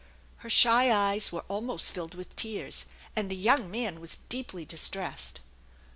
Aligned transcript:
Her 0.37 0.49
shy 0.49 0.89
eyes 0.91 1.31
were 1.31 1.45
almost 1.47 1.91
filled 1.91 2.15
with 2.15 2.35
tears, 2.35 2.87
and 3.15 3.29
the 3.29 3.35
young 3.35 3.69
man 3.69 3.99
was 3.99 4.17
deeply 4.29 4.65
distressed. 4.65 5.41